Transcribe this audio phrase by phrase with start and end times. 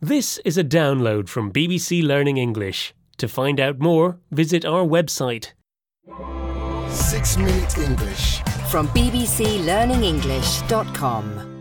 [0.00, 2.92] This is a download from BBC Learning English.
[3.16, 5.52] To find out more, visit our website.
[6.90, 8.42] Six Minute English.
[8.70, 11.52] from bbclearningenglish.com.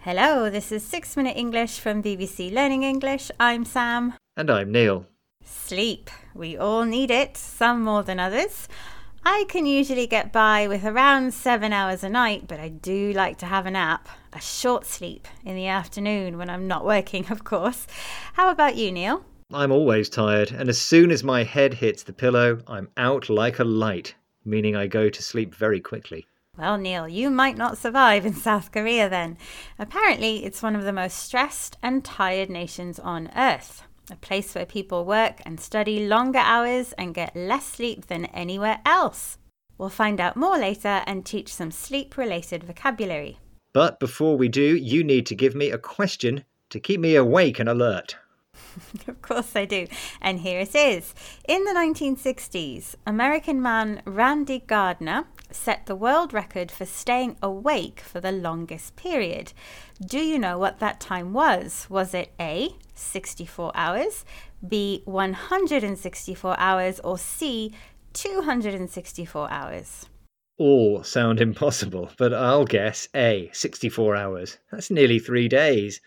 [0.00, 3.30] Hello, this is 6 Minute English from BBC Learning English.
[3.40, 4.12] I'm Sam.
[4.36, 5.06] And I'm Neil.
[5.44, 6.10] Sleep.
[6.34, 8.68] We all need it, some more than others.
[9.24, 13.38] I can usually get by with around seven hours a night, but I do like
[13.38, 17.44] to have a nap, a short sleep in the afternoon when I'm not working, of
[17.44, 17.86] course.
[18.34, 19.24] How about you, Neil?
[19.52, 23.58] I'm always tired, and as soon as my head hits the pillow, I'm out like
[23.58, 24.14] a light,
[24.44, 26.26] meaning I go to sleep very quickly.
[26.58, 29.38] Well, Neil, you might not survive in South Korea then.
[29.78, 33.84] Apparently, it's one of the most stressed and tired nations on earth.
[34.10, 38.80] A place where people work and study longer hours and get less sleep than anywhere
[38.86, 39.38] else.
[39.76, 43.38] We'll find out more later and teach some sleep related vocabulary.
[43.72, 47.58] But before we do, you need to give me a question to keep me awake
[47.58, 48.16] and alert.
[49.08, 49.86] Of course I do.
[50.20, 51.14] And here it is.
[51.46, 58.20] In the 1960s, American man Randy Gardner set the world record for staying awake for
[58.20, 59.52] the longest period.
[60.04, 61.86] Do you know what that time was?
[61.88, 64.24] Was it A, 64 hours,
[64.66, 67.72] B, 164 hours, or C,
[68.12, 70.06] 264 hours?
[70.58, 74.58] All sound impossible, but I'll guess A, 64 hours.
[74.72, 76.00] That's nearly three days.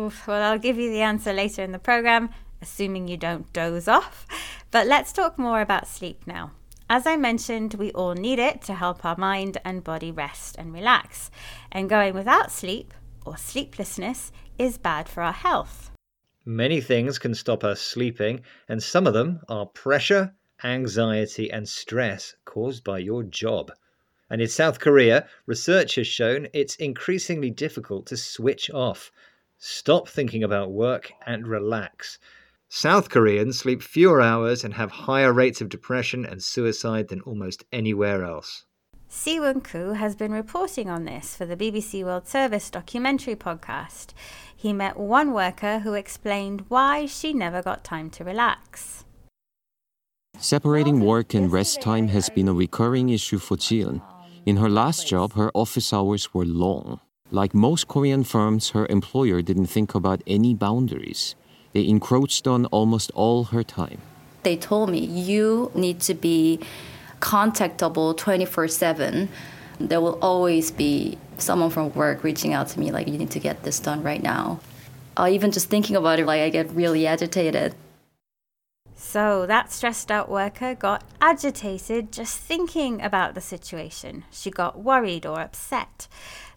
[0.00, 2.30] Oof, well, I'll give you the answer later in the programme,
[2.60, 4.26] assuming you don't doze off.
[4.70, 6.52] But let's talk more about sleep now.
[6.88, 10.72] As I mentioned, we all need it to help our mind and body rest and
[10.72, 11.32] relax.
[11.72, 15.90] And going without sleep, or sleeplessness, is bad for our health.
[16.44, 22.36] Many things can stop us sleeping, and some of them are pressure, anxiety, and stress
[22.44, 23.72] caused by your job.
[24.30, 29.10] And in South Korea, research has shown it's increasingly difficult to switch off.
[29.58, 32.20] Stop thinking about work and relax.
[32.68, 37.64] South Koreans sleep fewer hours and have higher rates of depression and suicide than almost
[37.72, 38.64] anywhere else.
[39.08, 44.12] Siwon Koo has been reporting on this for the BBC World Service documentary podcast.
[44.54, 49.04] He met one worker who explained why she never got time to relax.
[50.38, 54.02] Separating work and rest time has been a recurring issue for Jian.
[54.44, 57.00] In her last job, her office hours were long.
[57.30, 61.36] Like most Korean firms, her employer didn't think about any boundaries.
[61.76, 63.98] They encroached on almost all her time.
[64.44, 66.58] they told me you need to be
[67.20, 69.28] contactable 24 7
[69.78, 73.40] there will always be someone from work reaching out to me like you need to
[73.48, 74.58] get this done right now
[75.18, 77.74] uh, even just thinking about it like i get really agitated
[78.98, 84.24] So that stressed out worker got agitated just thinking about the situation.
[84.30, 86.08] She got worried or upset.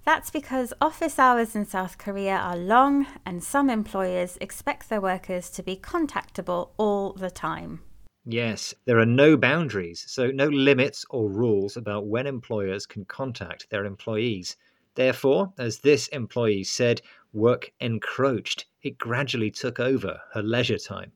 [0.10, 5.52] That's because office hours in South Korea are long and some employers expect their workers
[5.52, 7.82] to be contactable all the time.
[8.26, 13.70] Yes, there are no boundaries, so no limits or rules about when employers can contact
[13.70, 14.58] their employees.
[14.96, 18.66] Therefore, as this employee said, work encroached.
[18.82, 21.12] It gradually took over her leisure time.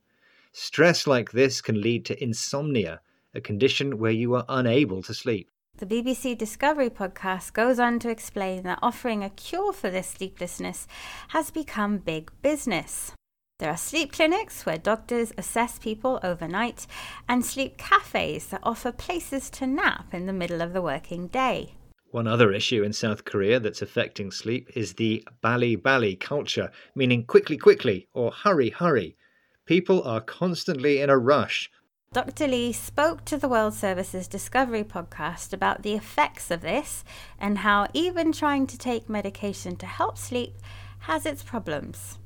[0.51, 3.01] Stress like this can lead to insomnia,
[3.33, 5.49] a condition where you are unable to sleep.
[5.79, 10.87] The BBC Discovery podcast goes on to explain that offering a cure for this sleeplessness
[11.29, 13.11] has become big business.
[13.59, 16.87] There are sleep clinics where doctors assess people overnight
[17.27, 21.73] and sleep cafes that offer places to nap in the middle of the working day.
[22.11, 27.25] One other issue in South Korea that's affecting sleep is the bali bali culture, meaning
[27.25, 29.17] quickly, quickly, or hurry, hurry.
[29.65, 31.69] People are constantly in a rush.
[32.13, 32.47] Dr.
[32.47, 37.03] Lee spoke to the World Service's Discovery podcast about the effects of this
[37.39, 40.53] and how even trying to take medication to help sleep
[40.99, 42.19] has its problems.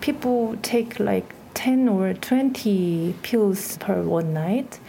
[0.00, 4.80] People take like 10 or 20 pills per one night.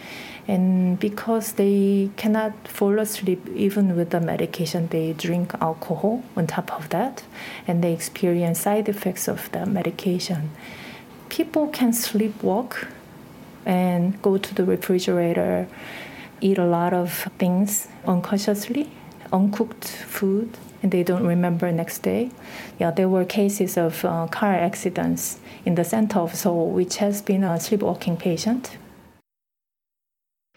[0.46, 6.72] And because they cannot fall asleep even with the medication, they drink alcohol on top
[6.72, 7.22] of that.
[7.66, 10.52] And they experience side effects of the medication.
[11.28, 12.88] People can sleepwalk
[13.68, 15.68] and go to the refrigerator,
[16.40, 18.90] eat a lot of things unconsciously,
[19.30, 22.30] uncooked food, and they don't remember next day.
[22.78, 27.20] Yeah, there were cases of uh, car accidents in the center of Seoul, which has
[27.20, 28.78] been a sleepwalking patient.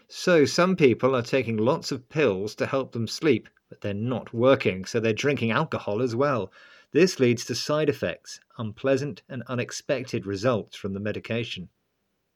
[0.08, 4.32] So, some people are taking lots of pills to help them sleep, but they're not
[4.32, 6.50] working, so they're drinking alcohol as well.
[6.92, 11.68] This leads to side effects, unpleasant and unexpected results from the medication.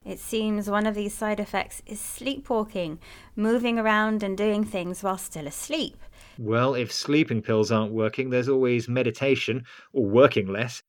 [0.06, 3.00] It seems one of these side effects is sleepwalking,
[3.34, 5.96] moving around and doing things while still asleep.
[6.38, 10.80] Well, if sleeping pills aren't working, there's always meditation or working less.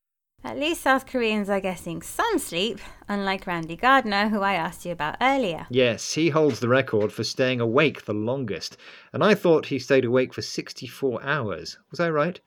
[0.44, 2.80] At least South Koreans are getting some sleep,
[3.10, 5.66] unlike Randy Gardner, who I asked you about earlier.
[5.72, 8.78] Yes, he holds the record for staying awake the longest,
[9.14, 11.80] and I thought he stayed awake for 64 hours.
[11.90, 12.40] Was I right?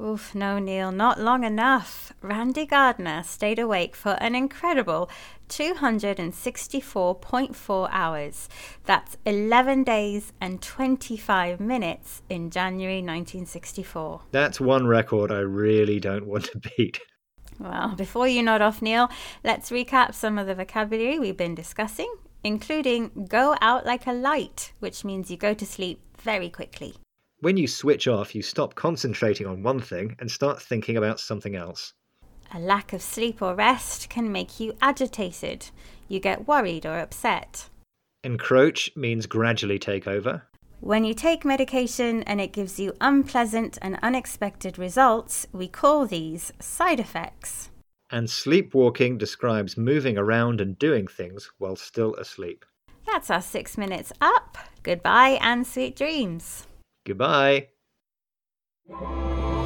[0.00, 2.12] Oof, no, Neil, not long enough.
[2.22, 5.10] Randy Gardner stayed awake for an incredible
[5.48, 8.48] 264.4 hours.
[8.84, 14.20] That's 11 days and 25 minutes in January 1964.
[14.30, 17.00] That's one record I really don't want to beat.
[17.58, 19.08] Well, before you nod off, Neil,
[19.42, 24.70] let's recap some of the vocabulary we've been discussing, including go out like a light,
[24.78, 26.94] which means you go to sleep very quickly.
[27.40, 31.54] When you switch off, you stop concentrating on one thing and start thinking about something
[31.54, 31.92] else.
[32.52, 35.70] A lack of sleep or rest can make you agitated.
[36.08, 37.68] You get worried or upset.
[38.24, 40.42] Encroach means gradually take over.
[40.80, 46.52] When you take medication and it gives you unpleasant and unexpected results, we call these
[46.58, 47.70] side effects.
[48.10, 52.64] And sleepwalking describes moving around and doing things while still asleep.
[53.06, 54.58] That's our six minutes up.
[54.82, 56.66] Goodbye and sweet dreams.
[57.08, 57.68] Goodbye.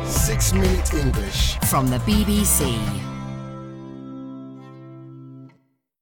[0.06, 1.58] Six Minute English.
[1.68, 3.11] from the BBC.